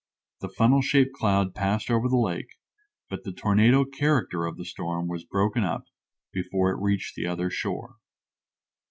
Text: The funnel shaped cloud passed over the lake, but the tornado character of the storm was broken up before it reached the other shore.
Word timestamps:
The 0.39 0.49
funnel 0.49 0.81
shaped 0.81 1.13
cloud 1.13 1.53
passed 1.53 1.91
over 1.91 2.09
the 2.09 2.17
lake, 2.17 2.55
but 3.07 3.23
the 3.23 3.31
tornado 3.31 3.85
character 3.85 4.47
of 4.47 4.57
the 4.57 4.65
storm 4.65 5.07
was 5.07 5.25
broken 5.25 5.63
up 5.63 5.83
before 6.33 6.71
it 6.71 6.81
reached 6.81 7.13
the 7.15 7.27
other 7.27 7.51
shore. 7.51 7.97